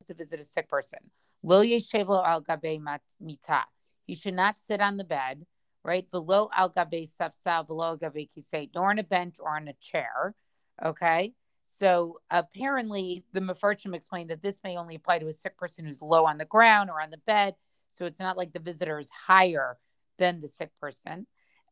to 0.05 0.13
visit 0.13 0.39
a 0.39 0.43
sick 0.43 0.69
person. 0.69 0.99
Lo 1.43 1.63
yeshevlo 1.63 2.25
al 2.25 2.41
gabe 2.41 2.81
mita. 3.19 3.63
He 4.05 4.15
should 4.15 4.33
not 4.33 4.59
sit 4.59 4.81
on 4.81 4.97
the 4.97 5.03
bed, 5.03 5.45
right? 5.83 6.09
Below 6.11 6.49
al 6.55 6.69
gabe 6.69 7.07
sapsal, 7.07 7.65
below 7.65 7.97
gabe 7.97 8.27
kisei, 8.35 8.69
nor 8.75 8.89
on 8.89 8.99
a 8.99 9.03
bench 9.03 9.35
or 9.39 9.55
on 9.55 9.67
a 9.67 9.73
chair. 9.73 10.35
Okay. 10.83 11.33
So 11.65 12.19
apparently, 12.29 13.23
the 13.31 13.39
Mefarshim 13.39 13.95
explained 13.95 14.29
that 14.29 14.41
this 14.41 14.59
may 14.63 14.77
only 14.77 14.95
apply 14.95 15.19
to 15.19 15.27
a 15.27 15.33
sick 15.33 15.57
person 15.57 15.85
who's 15.85 16.01
low 16.01 16.25
on 16.25 16.37
the 16.37 16.45
ground 16.45 16.89
or 16.89 17.01
on 17.01 17.11
the 17.11 17.17
bed. 17.25 17.55
So 17.89 18.05
it's 18.05 18.19
not 18.19 18.37
like 18.37 18.51
the 18.53 18.59
visitor 18.59 18.99
is 18.99 19.09
higher 19.09 19.77
than 20.17 20.41
the 20.41 20.47
sick 20.47 20.71
person. 20.79 21.27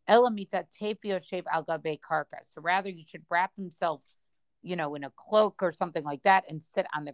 Elamita 0.08 0.66
tefio 0.82 1.24
shape 1.24 1.46
al 1.52 1.64
gabe 1.64 2.00
karka. 2.00 2.40
So 2.44 2.62
rather, 2.62 2.90
you 2.90 3.04
should 3.06 3.24
wrap 3.30 3.52
himself, 3.56 4.02
you 4.64 4.76
know, 4.76 4.96
in 4.96 5.04
a 5.04 5.12
cloak 5.12 5.62
or 5.62 5.72
something 5.72 6.04
like 6.04 6.24
that 6.24 6.46
and 6.50 6.64
sit 6.64 6.86
on 6.96 7.06
the 7.06 7.14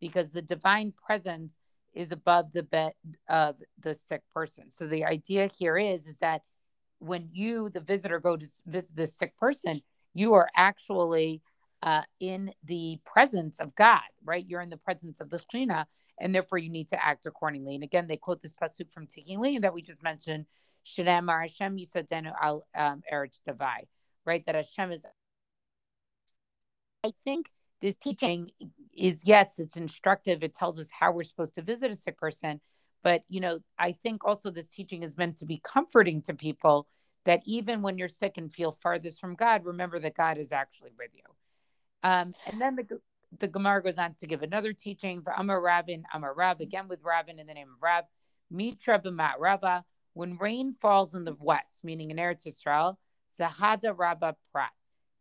because 0.00 0.30
the 0.30 0.42
divine 0.42 0.92
presence 1.06 1.54
is 1.94 2.12
above 2.12 2.52
the 2.52 2.62
bed 2.62 2.92
of 3.28 3.56
the 3.80 3.94
sick 3.94 4.22
person. 4.34 4.70
So 4.70 4.86
the 4.86 5.04
idea 5.04 5.46
here 5.46 5.78
is 5.78 6.06
is 6.06 6.16
that 6.18 6.42
when 6.98 7.28
you, 7.32 7.68
the 7.70 7.80
visitor, 7.80 8.20
go 8.20 8.36
to 8.36 8.46
visit 8.66 8.94
the 8.94 9.06
sick 9.06 9.36
person, 9.36 9.80
you 10.14 10.34
are 10.34 10.48
actually 10.56 11.42
uh, 11.82 12.02
in 12.20 12.52
the 12.64 13.00
presence 13.04 13.58
of 13.58 13.74
God, 13.74 14.02
right? 14.24 14.44
You're 14.46 14.60
in 14.60 14.70
the 14.70 14.76
presence 14.76 15.20
of 15.20 15.30
the 15.30 15.38
Shekhinah, 15.38 15.86
and 16.20 16.34
therefore 16.34 16.58
you 16.58 16.70
need 16.70 16.88
to 16.90 17.04
act 17.04 17.26
accordingly. 17.26 17.74
And 17.74 17.82
again, 17.82 18.06
they 18.06 18.16
quote 18.16 18.40
this 18.40 18.52
pasuk 18.52 18.92
from 18.92 19.06
Tehillim 19.06 19.60
that 19.62 19.74
we 19.74 19.82
just 19.82 20.02
mentioned, 20.02 20.46
Shalem 20.84 21.28
Hashem 21.28 21.76
Yisadenu 21.76 22.32
al 22.40 22.64
um, 22.76 23.02
Eretz 23.12 23.40
Davai, 23.48 23.86
right? 24.24 24.44
That 24.46 24.54
Hashem 24.54 24.92
is. 24.92 25.04
I 27.04 27.12
think 27.24 27.50
this 27.80 27.96
teaching 27.96 28.50
is 28.96 29.24
yes, 29.24 29.58
it's 29.58 29.76
instructive. 29.76 30.42
It 30.42 30.54
tells 30.54 30.78
us 30.78 30.88
how 30.90 31.12
we're 31.12 31.24
supposed 31.24 31.56
to 31.56 31.62
visit 31.62 31.90
a 31.90 31.96
sick 31.96 32.16
person, 32.16 32.60
but 33.02 33.24
you 33.28 33.40
know, 33.40 33.58
I 33.78 33.92
think 33.92 34.24
also 34.24 34.50
this 34.50 34.68
teaching 34.68 35.02
is 35.02 35.16
meant 35.16 35.38
to 35.38 35.44
be 35.44 35.60
comforting 35.62 36.22
to 36.22 36.34
people 36.34 36.86
that 37.24 37.42
even 37.44 37.82
when 37.82 37.98
you're 37.98 38.08
sick 38.08 38.34
and 38.36 38.52
feel 38.52 38.72
farthest 38.72 39.20
from 39.20 39.34
God, 39.34 39.64
remember 39.64 39.98
that 40.00 40.14
God 40.14 40.38
is 40.38 40.52
actually 40.52 40.90
with 40.98 41.10
you. 41.14 41.22
Um, 42.02 42.34
and 42.50 42.60
then 42.60 42.76
the 42.76 43.00
the 43.38 43.48
Gemara 43.48 43.82
goes 43.82 43.98
on 43.98 44.14
to 44.20 44.26
give 44.26 44.42
another 44.42 44.72
teaching 44.72 45.22
for 45.22 45.32
Amar 45.32 45.60
Rabin, 45.60 46.04
Amar 46.12 46.34
Rav, 46.34 46.60
again 46.60 46.86
with 46.86 47.00
Rabin 47.02 47.38
in 47.38 47.46
the 47.46 47.54
name 47.54 47.68
of 47.74 47.82
Rav, 47.82 48.04
Mitra 48.50 49.00
b'mat 49.00 49.34
Rava. 49.38 49.84
When 50.14 50.36
rain 50.36 50.76
falls 50.78 51.14
in 51.14 51.24
the 51.24 51.34
west, 51.40 51.82
meaning 51.82 52.10
in 52.10 52.18
Eretz 52.18 52.46
Yisrael, 52.46 52.96
Sahada 53.40 53.96
Rabba 53.96 54.36
Prat. 54.52 54.72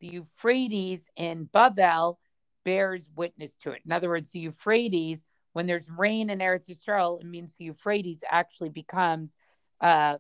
The 0.01 0.07
Euphrates 0.07 1.07
in 1.15 1.47
Bavel 1.53 2.17
bears 2.65 3.07
witness 3.15 3.55
to 3.57 3.71
it. 3.71 3.81
In 3.85 3.91
other 3.91 4.09
words, 4.09 4.31
the 4.31 4.39
Euphrates, 4.39 5.23
when 5.53 5.67
there's 5.67 5.89
rain 5.89 6.29
in 6.29 6.39
Eretz 6.39 6.69
Yisrael, 6.69 7.21
it 7.21 7.27
means 7.27 7.53
the 7.53 7.65
Euphrates 7.65 8.23
actually 8.29 8.69
becomes 8.69 9.37
uh, 9.79 10.17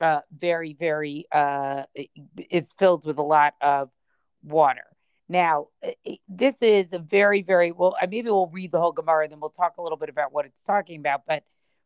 uh, 0.00 0.20
very, 0.36 0.72
very, 0.72 1.26
uh, 1.32 1.82
it's 2.36 2.72
filled 2.78 3.04
with 3.06 3.18
a 3.18 3.22
lot 3.22 3.54
of 3.60 3.90
water. 4.44 4.84
Now, 5.28 5.66
this 6.28 6.62
is 6.62 6.92
a 6.92 6.98
very, 6.98 7.42
very 7.42 7.72
well. 7.72 7.96
Maybe 8.00 8.30
we'll 8.30 8.46
read 8.46 8.72
the 8.72 8.80
whole 8.80 8.92
Gemara 8.92 9.24
and 9.24 9.32
then 9.32 9.40
we'll 9.40 9.50
talk 9.50 9.76
a 9.76 9.82
little 9.82 9.98
bit 9.98 10.08
about 10.08 10.32
what 10.32 10.46
it's 10.46 10.62
talking 10.62 11.00
about. 11.00 11.22
But 11.26 11.42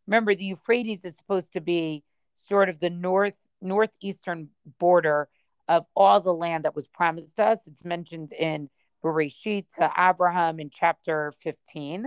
remember, 0.07 0.35
the 0.35 0.45
Euphrates 0.45 1.05
is 1.05 1.17
supposed 1.17 1.55
to 1.55 1.61
be 1.61 2.05
sort 2.35 2.69
of 2.69 2.79
the 2.79 2.91
north 2.91 3.35
northeastern 3.61 4.49
border 4.79 5.29
of 5.73 5.87
all 5.97 6.21
the 6.21 6.35
land 6.35 6.65
that 6.65 6.77
was 6.77 6.87
promised 6.87 7.41
us. 7.41 7.67
It's 7.67 7.83
mentioned 7.83 8.33
in 8.35 8.69
Bereshit 9.03 9.65
to 9.79 9.91
Abraham 9.99 10.61
in 10.61 10.69
chapter 10.69 11.33
15, 11.41 12.07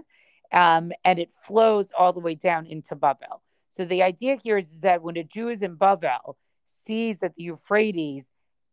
um, 0.51 0.91
and 1.03 1.19
it 1.19 1.31
flows 1.43 1.91
all 1.97 2.13
the 2.13 2.19
way 2.19 2.35
down 2.35 2.67
into 2.67 2.95
Babel. 2.95 3.41
So 3.71 3.83
the 3.83 4.03
idea 4.03 4.35
here 4.35 4.59
is, 4.59 4.69
is 4.69 4.79
that 4.81 5.01
when 5.01 5.17
a 5.17 5.23
Jew 5.23 5.49
is 5.49 5.63
in 5.63 5.75
Babel, 5.75 6.37
sees 6.65 7.19
that 7.19 7.33
the 7.35 7.43
Euphrates 7.43 8.29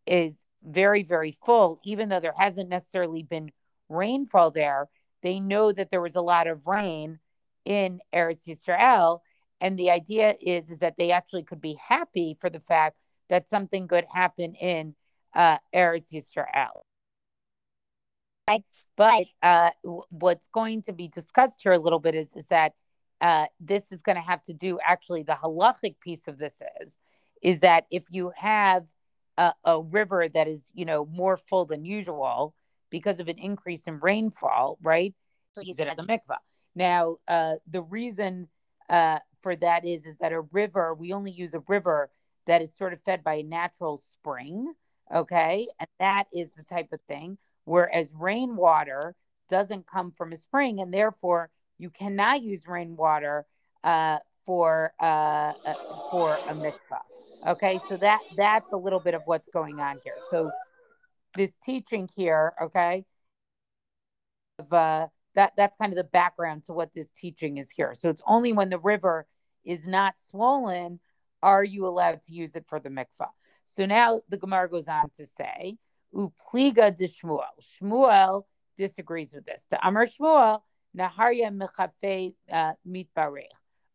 is 0.07 0.43
very, 0.63 1.03
very 1.03 1.39
full, 1.45 1.81
even 1.85 2.11
though 2.11 2.21
there 2.21 2.35
hasn't 2.37 2.69
necessarily 2.69 3.23
been 3.23 3.51
rainfall 3.89 4.51
there, 4.51 4.89
they 5.23 5.41
know 5.41 5.73
that 5.73 5.91
there 5.91 6.03
was 6.03 6.17
a 6.17 6.21
lot 6.21 6.47
of 6.47 6.67
rain 6.67 7.19
in 7.65 8.01
Eretz 8.15 8.47
Yisrael. 8.47 9.21
And 9.59 9.79
the 9.79 9.91
idea 9.91 10.35
is, 10.39 10.71
is 10.71 10.81
that 10.81 10.97
they 10.99 11.13
actually 11.13 11.45
could 11.45 11.63
be 11.63 11.79
happy 11.89 12.37
for 12.41 12.51
the 12.51 12.61
fact 12.61 12.97
that 13.29 13.49
something 13.49 13.87
good 13.87 14.05
happened 14.13 14.57
in 14.61 14.95
uh, 15.35 15.59
Eretz 15.75 16.13
Yisrael. 16.13 16.83
Right? 18.49 18.65
But 18.97 19.27
uh, 19.43 19.71
what's 20.11 20.49
going 20.49 20.83
to 20.83 20.93
be 20.93 21.09
discussed 21.09 21.61
here 21.63 21.73
a 21.73 21.79
little 21.79 22.01
bit 22.01 22.15
is, 22.15 22.33
is 22.35 22.47
that 22.47 22.73
uh, 23.23 23.47
this 23.61 23.93
is 23.93 24.03
going 24.03 24.17
to 24.17 24.23
have 24.23 24.43
to 24.45 24.53
do 24.53 24.79
actually 24.85 25.23
the 25.23 25.33
halachic 25.33 26.01
piece 26.01 26.27
of 26.27 26.39
this 26.39 26.61
is 26.81 26.99
is 27.41 27.61
that 27.61 27.87
if 27.91 28.05
you 28.11 28.33
have 28.37 28.85
a, 29.39 29.53
a, 29.65 29.81
river 29.81 30.29
that 30.29 30.49
is 30.49 30.71
you 30.75 30.85
know 30.85 31.07
more 31.07 31.37
full 31.37 31.65
than 31.65 31.85
usual 31.85 32.53
because 32.91 33.21
of 33.21 33.29
an 33.29 33.39
increase 33.39 33.85
in 33.85 34.01
rainfall 34.01 34.77
right 34.83 35.15
so 35.53 35.61
use 35.61 35.79
it 35.79 35.87
as 35.87 35.99
a 35.99 36.03
mikvah 36.03 36.39
now 36.75 37.17
uh, 37.29 37.55
the 37.71 37.81
reason 37.83 38.49
uh, 38.91 39.21
for 39.41 39.55
that 39.55 39.85
is 39.85 40.05
is 40.05 40.19
that 40.19 40.33
a 40.33 40.41
river 40.41 40.93
we 40.93 41.13
only 41.13 41.31
use 41.31 41.55
a 41.55 41.63
river 41.69 42.11
that 42.47 42.63
is 42.63 42.75
sort 42.75 42.93
of 42.93 43.01
fed 43.03 43.23
by 43.25 43.35
a 43.35 43.43
natural 43.43 43.97
spring 43.97 44.73
okay 45.15 45.67
and 45.79 45.89
that 45.99 46.25
is 46.33 46.53
the 46.53 46.65
type 46.65 46.89
of 46.93 47.01
thing 47.03 47.37
whereas 47.65 48.13
rainwater 48.15 49.15
doesn't 49.49 49.87
come 49.87 50.11
from 50.11 50.33
a 50.33 50.37
spring 50.37 50.81
and 50.81 50.93
therefore 50.93 51.51
you 51.79 51.91
cannot 51.91 52.43
use 52.43 52.67
rainwater 52.67 53.45
uh, 53.85 54.19
for 54.45 54.93
uh, 55.01 55.53
uh, 55.67 55.75
for 56.11 56.35
a 56.35 56.55
mikvah. 56.55 57.03
Okay, 57.49 57.81
so 57.89 57.97
that 57.97 58.21
that's 58.37 58.73
a 58.73 58.77
little 58.77 59.01
bit 59.01 59.15
of 59.15 59.23
what's 59.25 59.49
going 59.49 59.81
on 59.81 59.99
here. 60.05 60.15
So 60.31 60.51
this 61.37 61.57
teaching 61.57 62.09
here, 62.15 62.53
okay, 62.63 63.05
of, 64.59 64.73
uh, 64.73 65.09
that 65.35 65.53
that's 65.57 65.77
kind 65.77 65.93
of 65.93 65.97
the 65.97 66.05
background 66.05 66.65
to 66.65 66.73
what 66.73 66.95
this 66.95 67.11
teaching 67.11 67.57
is 67.57 67.71
here. 67.71 67.95
So 67.95 68.11
it's 68.11 68.23
only 68.27 68.53
when 68.53 68.71
the 68.71 68.79
river 68.79 69.27
is 69.65 69.87
not 69.87 70.15
swollen 70.19 71.01
are 71.43 71.65
you 71.65 71.87
allowed 71.87 72.21
to 72.23 72.33
use 72.33 72.57
it 72.57 72.65
for 72.69 72.81
the 72.81 72.89
mikvah. 72.89 73.31
So 73.65 73.87
now 73.87 74.21
the 74.29 74.37
Gemara 74.37 74.69
goes 74.69 74.89
on 74.89 75.11
to 75.17 75.27
say, 75.27 75.79
"Upliga 76.15 76.95
de 76.95 77.09
Shmuel." 77.09 77.43
Shmuel 77.61 78.45
disagrees 78.77 79.33
with 79.33 79.45
this. 79.45 79.67
To 79.71 79.87
Amar 79.87 80.07
Shmuel, 80.07 80.63
Naharya 80.97 81.51
mechafe 81.51 82.35
uh, 82.51 82.73
mitbarech. 82.87 83.47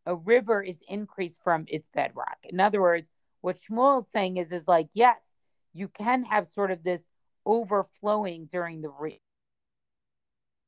A 0.06 0.16
river 0.16 0.64
is 0.64 0.82
increased 0.88 1.42
from 1.44 1.66
its 1.68 1.90
bedrock. 1.90 2.38
In 2.44 2.60
other 2.60 2.82
words, 2.82 3.12
what 3.42 3.60
Shmuel 3.60 4.00
is 4.00 4.08
saying 4.10 4.38
is, 4.38 4.52
is 4.52 4.68
like, 4.68 4.90
yes, 4.94 5.34
you 5.74 5.88
can 5.88 6.24
have 6.24 6.48
sort 6.48 6.72
of 6.72 6.84
this 6.84 7.08
overflowing 7.46 8.46
during 8.46 8.82
the 8.82 8.90
rain. 8.90 9.20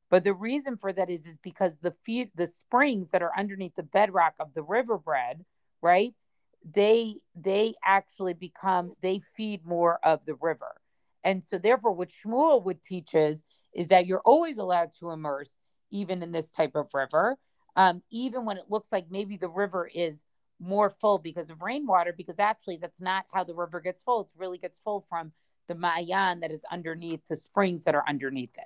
But 0.09 0.23
the 0.23 0.33
reason 0.33 0.75
for 0.75 0.91
that 0.91 1.09
is, 1.09 1.25
is 1.25 1.37
because 1.37 1.77
the 1.77 1.93
the 2.35 2.47
springs 2.47 3.11
that 3.11 3.21
are 3.21 3.37
underneath 3.37 3.75
the 3.75 3.83
bedrock 3.83 4.33
of 4.39 4.53
the 4.53 4.63
river 4.63 4.97
bed, 4.97 5.45
right? 5.81 6.13
They 6.63 7.15
they 7.35 7.75
actually 7.83 8.33
become 8.33 8.93
they 9.01 9.19
feed 9.19 9.65
more 9.65 9.99
of 10.03 10.25
the 10.25 10.35
river, 10.35 10.81
and 11.23 11.43
so 11.43 11.57
therefore, 11.57 11.93
what 11.93 12.09
Shmuel 12.09 12.63
would 12.65 12.83
teach 12.83 13.15
is 13.15 13.43
is 13.73 13.87
that 13.89 14.05
you're 14.05 14.21
always 14.25 14.57
allowed 14.57 14.91
to 14.99 15.11
immerse 15.11 15.57
even 15.91 16.21
in 16.21 16.31
this 16.31 16.49
type 16.49 16.75
of 16.75 16.87
river, 16.93 17.37
um, 17.75 18.01
even 18.11 18.45
when 18.45 18.57
it 18.57 18.65
looks 18.69 18.91
like 18.91 19.05
maybe 19.09 19.37
the 19.37 19.49
river 19.49 19.89
is 19.93 20.23
more 20.59 20.89
full 20.89 21.17
because 21.17 21.49
of 21.49 21.61
rainwater, 21.61 22.13
because 22.13 22.39
actually 22.39 22.77
that's 22.77 23.01
not 23.01 23.25
how 23.31 23.43
the 23.43 23.53
river 23.53 23.79
gets 23.79 24.01
full. 24.01 24.21
It 24.21 24.27
really 24.37 24.57
gets 24.57 24.77
full 24.77 25.05
from 25.09 25.31
the 25.67 25.75
Mayan 25.75 26.41
that 26.41 26.51
is 26.51 26.63
underneath 26.71 27.27
the 27.27 27.35
springs 27.37 27.83
that 27.85 27.95
are 27.95 28.03
underneath 28.07 28.57
it. 28.57 28.65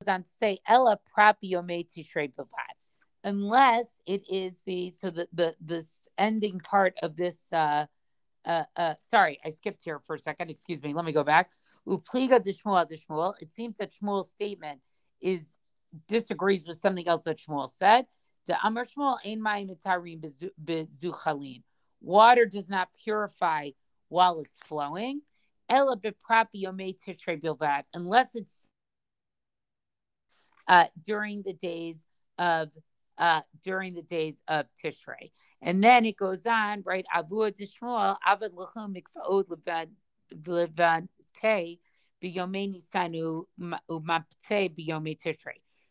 Goes 0.00 0.08
on 0.08 0.22
to 0.22 0.28
say, 0.28 0.60
Ella 0.66 0.98
unless 3.24 4.00
it 4.06 4.22
is 4.30 4.62
the 4.66 4.90
so 4.90 5.10
the 5.10 5.28
the 5.32 5.54
this 5.60 6.08
ending 6.18 6.60
part 6.60 6.94
of 7.02 7.16
this 7.16 7.52
uh 7.52 7.86
uh 8.44 8.64
uh 8.76 8.94
sorry, 9.00 9.38
I 9.44 9.50
skipped 9.50 9.82
here 9.84 9.98
for 9.98 10.16
a 10.16 10.18
second. 10.18 10.50
Excuse 10.50 10.82
me. 10.82 10.94
Let 10.94 11.04
me 11.04 11.12
go 11.12 11.24
back. 11.24 11.50
Upliga 11.86 12.40
Shmuel 12.40 12.90
Shmuel. 12.90 13.34
It 13.40 13.50
seems 13.50 13.78
that 13.78 13.92
Shmuel's 13.92 14.30
statement 14.30 14.80
is 15.20 15.58
disagrees 16.08 16.66
with 16.66 16.78
something 16.78 17.06
else 17.08 17.22
that 17.24 17.38
Shmuel 17.38 17.68
said. 17.68 18.06
The 18.46 18.56
Amar 18.64 18.84
Shmuel 18.84 19.18
ein 19.24 19.40
mayim 19.40 19.76
bezuchalin. 20.64 21.62
Water 22.00 22.46
does 22.46 22.68
not 22.68 22.88
purify 23.02 23.70
while 24.08 24.40
it's 24.40 24.58
flowing, 24.66 25.22
Ella 25.68 25.96
beprapi 25.96 26.64
yomei 26.64 27.84
unless 27.94 28.34
it's 28.34 28.68
uh, 30.66 30.86
during 31.04 31.42
the 31.42 31.52
days 31.52 32.04
of 32.38 32.70
uh, 33.20 33.42
during 33.62 33.94
the 33.94 34.02
days 34.02 34.42
of 34.48 34.66
Tishrei. 34.82 35.30
And 35.62 35.84
then 35.84 36.06
it 36.06 36.16
goes 36.16 36.46
on, 36.46 36.82
right? 36.86 37.04
Avua 37.14 37.54
Dishmuel, 37.54 38.16
Avad 38.26 38.54
Lachum. 38.54 38.96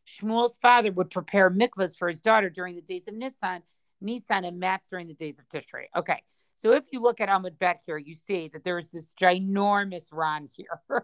Shmuel's 0.08 0.58
father 0.62 0.92
would 0.92 1.12
prepare 1.12 1.52
mikvahs 1.52 1.96
for 1.96 2.08
his 2.08 2.22
daughter 2.22 2.50
during 2.50 2.76
the 2.76 2.82
days 2.82 3.08
of 3.08 3.14
Nisan, 3.14 3.62
Nisan 4.02 4.44
and 4.44 4.60
Matz 4.60 4.90
during 4.90 5.08
the 5.08 5.14
days 5.14 5.38
of 5.38 5.48
Tishrei. 5.50 5.86
Okay, 5.96 6.24
so 6.56 6.72
if 6.72 6.86
you 6.92 7.00
look 7.00 7.22
at 7.22 7.30
Amud 7.30 7.60
Bet 7.60 7.84
here, 7.86 7.98
you 7.98 8.16
see 8.16 8.50
that 8.54 8.64
there's 8.64 8.90
this 8.90 9.14
ginormous 9.22 10.06
Ran 10.12 10.50
here, 10.52 10.80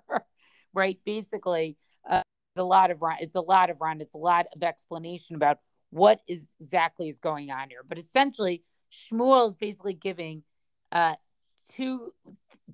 right? 0.74 1.00
Basically, 1.05 1.77
uh, 2.10 2.24
it's 2.55 2.60
a 2.60 2.63
lot 2.63 2.89
of 2.89 3.01
Ran. 3.01 3.17
It's 3.22 3.36
a 3.36 3.41
lot 3.41 3.70
of 3.70 3.77
Ran. 3.79 4.01
It's 4.01 4.15
a 4.15 4.20
lot 4.20 4.48
of 4.55 4.63
explanation 4.63 5.36
about 5.36 5.60
what 5.95 6.19
is 6.27 6.53
exactly 6.59 7.07
is 7.07 7.19
going 7.19 7.51
on 7.51 7.69
here. 7.69 7.79
But 7.87 7.97
essentially, 7.97 8.63
Shmuel 8.91 9.47
is 9.47 9.55
basically 9.55 9.93
giving 9.93 10.43
uh, 10.91 11.15
two 11.73 12.11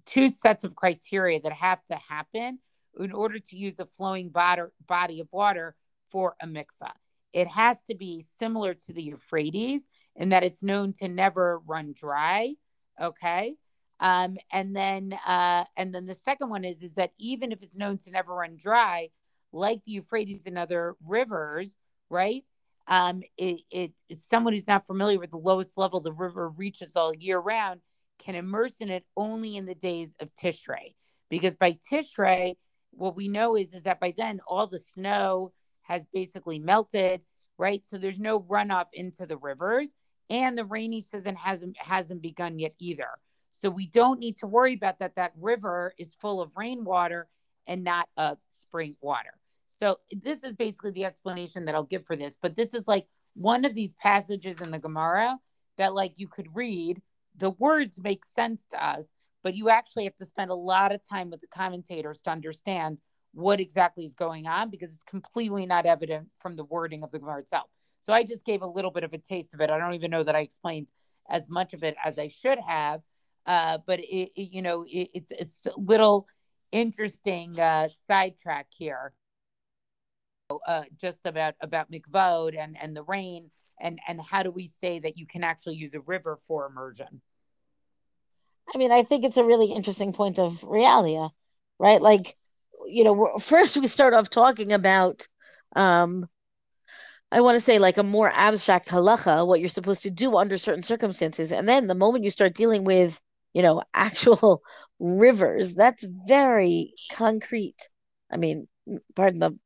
two 0.07 0.27
sets 0.27 0.63
of 0.63 0.75
criteria 0.75 1.39
that 1.41 1.53
have 1.53 1.85
to 1.85 1.95
happen 1.95 2.57
in 2.99 3.11
order 3.11 3.37
to 3.37 3.55
use 3.55 3.79
a 3.79 3.85
flowing 3.85 4.29
body, 4.29 5.19
of 5.21 5.27
water 5.31 5.75
for 6.09 6.35
a 6.41 6.47
mikvah. 6.47 6.93
It 7.31 7.47
has 7.47 7.83
to 7.83 7.95
be 7.95 8.25
similar 8.27 8.73
to 8.73 8.93
the 8.93 9.03
Euphrates 9.03 9.87
in 10.15 10.29
that 10.29 10.43
it's 10.43 10.63
known 10.63 10.93
to 10.93 11.07
never 11.07 11.59
run 11.59 11.93
dry. 11.93 12.55
Okay. 12.99 13.55
Um, 13.99 14.37
and 14.51 14.75
then 14.75 15.13
uh, 15.27 15.65
and 15.77 15.93
then 15.93 16.07
the 16.07 16.15
second 16.15 16.49
one 16.49 16.65
is 16.65 16.81
is 16.81 16.95
that 16.95 17.11
even 17.19 17.51
if 17.51 17.61
it's 17.61 17.75
known 17.75 17.99
to 17.99 18.09
never 18.09 18.33
run 18.33 18.57
dry, 18.57 19.09
like 19.53 19.83
the 19.83 19.91
Euphrates 19.91 20.47
and 20.47 20.57
other 20.57 20.95
rivers, 21.05 21.77
right? 22.09 22.43
Um, 22.91 23.23
it, 23.37 23.61
it 23.71 23.93
someone 24.15 24.51
who's 24.51 24.67
not 24.67 24.85
familiar 24.85 25.17
with 25.17 25.31
the 25.31 25.37
lowest 25.37 25.77
level 25.77 26.01
the 26.01 26.11
river 26.11 26.49
reaches 26.49 26.97
all 26.97 27.15
year 27.15 27.39
round 27.39 27.79
can 28.19 28.35
immerse 28.35 28.75
in 28.81 28.89
it 28.91 29.05
only 29.15 29.55
in 29.55 29.65
the 29.65 29.73
days 29.73 30.13
of 30.19 30.29
Tishrei, 30.35 30.93
because 31.29 31.55
by 31.55 31.77
Tishrei, 31.89 32.55
what 32.91 33.15
we 33.15 33.29
know 33.29 33.55
is 33.55 33.73
is 33.73 33.83
that 33.83 34.01
by 34.01 34.13
then 34.15 34.41
all 34.45 34.67
the 34.67 34.77
snow 34.77 35.53
has 35.83 36.05
basically 36.13 36.59
melted, 36.59 37.21
right? 37.57 37.83
So 37.85 37.97
there's 37.97 38.19
no 38.19 38.41
runoff 38.41 38.87
into 38.91 39.25
the 39.25 39.37
rivers, 39.37 39.93
and 40.29 40.57
the 40.57 40.65
rainy 40.65 40.99
season 40.99 41.35
hasn't 41.35 41.77
hasn't 41.79 42.21
begun 42.21 42.59
yet 42.59 42.73
either. 42.77 43.07
So 43.51 43.69
we 43.69 43.87
don't 43.87 44.19
need 44.19 44.35
to 44.37 44.47
worry 44.47 44.73
about 44.73 44.99
that. 44.99 45.15
That 45.15 45.31
river 45.39 45.93
is 45.97 46.13
full 46.15 46.41
of 46.41 46.51
rainwater 46.57 47.29
and 47.67 47.85
not 47.85 48.09
of 48.17 48.37
spring 48.49 48.97
water. 49.01 49.40
So 49.81 49.97
this 50.11 50.43
is 50.43 50.53
basically 50.53 50.91
the 50.91 51.05
explanation 51.05 51.65
that 51.65 51.75
I'll 51.75 51.83
give 51.83 52.05
for 52.05 52.15
this. 52.15 52.37
But 52.39 52.55
this 52.55 52.73
is 52.73 52.87
like 52.87 53.07
one 53.33 53.65
of 53.65 53.73
these 53.73 53.93
passages 53.93 54.61
in 54.61 54.69
the 54.69 54.79
Gemara 54.79 55.37
that 55.77 55.95
like 55.95 56.13
you 56.17 56.27
could 56.27 56.47
read. 56.53 57.01
The 57.37 57.51
words 57.51 57.99
make 58.03 58.25
sense 58.25 58.65
to 58.71 58.85
us, 58.85 59.11
but 59.41 59.55
you 59.55 59.69
actually 59.69 60.03
have 60.03 60.15
to 60.17 60.25
spend 60.25 60.51
a 60.51 60.55
lot 60.55 60.91
of 60.91 61.01
time 61.07 61.31
with 61.31 61.41
the 61.41 61.47
commentators 61.47 62.21
to 62.21 62.29
understand 62.29 62.97
what 63.33 63.61
exactly 63.61 64.03
is 64.03 64.13
going 64.13 64.45
on 64.45 64.69
because 64.69 64.93
it's 64.93 65.03
completely 65.03 65.65
not 65.65 65.85
evident 65.85 66.27
from 66.39 66.57
the 66.57 66.65
wording 66.65 67.03
of 67.03 67.11
the 67.11 67.19
Gemara 67.19 67.39
itself. 67.39 67.67
So 68.01 68.11
I 68.11 68.23
just 68.23 68.45
gave 68.45 68.61
a 68.61 68.67
little 68.67 68.91
bit 68.91 69.05
of 69.05 69.13
a 69.13 69.17
taste 69.17 69.53
of 69.53 69.61
it. 69.61 69.69
I 69.69 69.77
don't 69.77 69.93
even 69.93 70.11
know 70.11 70.23
that 70.23 70.35
I 70.35 70.41
explained 70.41 70.89
as 71.29 71.49
much 71.49 71.73
of 71.73 71.83
it 71.83 71.95
as 72.03 72.19
I 72.19 72.27
should 72.27 72.59
have, 72.59 73.01
uh, 73.45 73.77
but 73.87 73.99
it, 74.01 74.31
it, 74.35 74.51
you 74.51 74.61
know 74.61 74.83
it, 74.87 75.09
it's 75.13 75.31
it's 75.31 75.65
a 75.65 75.79
little 75.79 76.27
interesting 76.71 77.57
uh, 77.59 77.87
sidetrack 78.01 78.67
here 78.69 79.13
uh, 80.67 80.83
just 80.99 81.25
about 81.25 81.55
about 81.61 81.91
mikvod 81.91 82.57
and 82.57 82.75
and 82.81 82.95
the 82.95 83.03
rain 83.03 83.49
and 83.79 83.99
and 84.07 84.21
how 84.21 84.43
do 84.43 84.51
we 84.51 84.67
say 84.67 84.99
that 84.99 85.17
you 85.17 85.25
can 85.25 85.43
actually 85.43 85.75
use 85.75 85.93
a 85.93 85.99
river 86.01 86.37
for 86.47 86.65
immersion? 86.65 87.21
I 88.73 88.77
mean, 88.77 88.91
I 88.91 89.03
think 89.03 89.25
it's 89.25 89.37
a 89.37 89.43
really 89.43 89.71
interesting 89.71 90.13
point 90.13 90.39
of 90.39 90.61
realia, 90.61 91.31
right? 91.79 92.01
Like, 92.01 92.35
you 92.87 93.03
know, 93.03 93.31
first 93.39 93.75
we 93.77 93.87
start 93.87 94.13
off 94.13 94.29
talking 94.29 94.71
about, 94.71 95.27
um, 95.75 96.27
I 97.31 97.41
want 97.41 97.55
to 97.55 97.61
say 97.61 97.79
like 97.79 97.97
a 97.97 98.03
more 98.03 98.31
abstract 98.33 98.89
halacha, 98.89 99.45
what 99.45 99.59
you're 99.59 99.69
supposed 99.69 100.03
to 100.03 100.11
do 100.11 100.37
under 100.37 100.57
certain 100.57 100.83
circumstances, 100.83 101.51
and 101.51 101.67
then 101.67 101.87
the 101.87 101.95
moment 101.95 102.23
you 102.23 102.29
start 102.29 102.53
dealing 102.53 102.83
with, 102.83 103.19
you 103.53 103.61
know, 103.61 103.83
actual 103.93 104.61
rivers, 104.99 105.75
that's 105.75 106.05
very 106.27 106.93
concrete. 107.11 107.89
I 108.31 108.37
mean, 108.37 108.67
pardon 109.15 109.39
the 109.39 109.57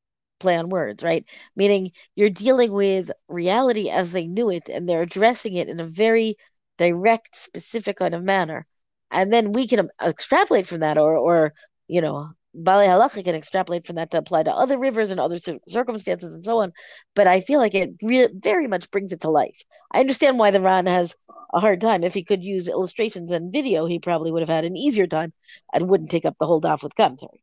play 0.45 0.57
on 0.57 0.69
words, 0.69 1.03
right? 1.03 1.25
Meaning 1.55 1.91
you're 2.15 2.29
dealing 2.45 2.71
with 2.71 3.11
reality 3.27 3.89
as 3.89 4.11
they 4.11 4.27
knew 4.27 4.49
it 4.51 4.69
and 4.69 4.87
they're 4.87 5.01
addressing 5.01 5.53
it 5.53 5.69
in 5.69 5.79
a 5.79 5.85
very 5.85 6.35
direct, 6.77 7.35
specific 7.35 7.97
kind 7.97 8.13
of 8.13 8.23
manner. 8.23 8.67
And 9.09 9.33
then 9.33 9.53
we 9.53 9.67
can 9.67 9.89
extrapolate 10.01 10.67
from 10.67 10.81
that, 10.81 10.97
or, 10.97 11.17
or 11.17 11.53
you 11.87 12.01
know, 12.01 12.29
Bali 12.53 12.85
Halacha 12.85 13.23
can 13.23 13.35
extrapolate 13.35 13.85
from 13.87 13.95
that 13.97 14.11
to 14.11 14.17
apply 14.17 14.43
to 14.43 14.51
other 14.51 14.77
rivers 14.77 15.11
and 15.11 15.19
other 15.19 15.39
circumstances 15.67 16.33
and 16.35 16.43
so 16.43 16.61
on. 16.61 16.73
But 17.15 17.27
I 17.27 17.41
feel 17.41 17.59
like 17.59 17.75
it 17.75 17.91
re- 18.03 18.29
very 18.33 18.67
much 18.67 18.91
brings 18.91 19.11
it 19.11 19.21
to 19.21 19.29
life. 19.29 19.61
I 19.91 19.99
understand 19.99 20.39
why 20.39 20.51
the 20.51 20.61
Ran 20.61 20.85
has 20.85 21.15
a 21.53 21.59
hard 21.59 21.81
time. 21.81 22.03
If 22.03 22.13
he 22.13 22.23
could 22.23 22.43
use 22.43 22.67
illustrations 22.67 23.31
and 23.31 23.51
video, 23.51 23.87
he 23.87 23.99
probably 23.99 24.31
would 24.31 24.41
have 24.41 24.55
had 24.57 24.65
an 24.65 24.77
easier 24.77 25.07
time 25.07 25.33
and 25.73 25.89
wouldn't 25.89 26.11
take 26.11 26.25
up 26.25 26.35
the 26.39 26.47
whole 26.47 26.61
daf 26.61 26.83
with 26.83 26.95
commentary. 26.95 27.41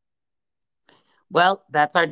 Well, 1.30 1.62
that's 1.70 1.96
our 1.96 2.08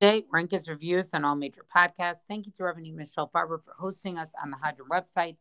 Today, 0.00 0.24
rank 0.32 0.52
his 0.52 0.66
reviews 0.66 1.10
on 1.12 1.26
all 1.26 1.34
major 1.34 1.62
podcasts. 1.76 2.20
Thank 2.26 2.46
you 2.46 2.52
to 2.52 2.62
Rabbanit 2.62 2.94
Michelle 2.94 3.28
Farber 3.28 3.62
for 3.62 3.74
hosting 3.78 4.16
us 4.16 4.32
on 4.42 4.50
the 4.50 4.56
Hadran 4.56 4.88
website. 4.90 5.36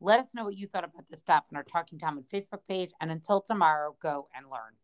Let 0.00 0.20
us 0.20 0.28
know 0.32 0.44
what 0.44 0.56
you 0.56 0.68
thought 0.68 0.84
about 0.84 1.08
this 1.10 1.18
stop 1.18 1.46
on 1.50 1.56
our 1.56 1.64
Talking 1.64 1.98
Talmud 1.98 2.26
Facebook 2.32 2.60
page. 2.68 2.92
And 3.00 3.10
until 3.10 3.40
tomorrow, 3.40 3.96
go 4.00 4.28
and 4.32 4.46
learn. 4.48 4.74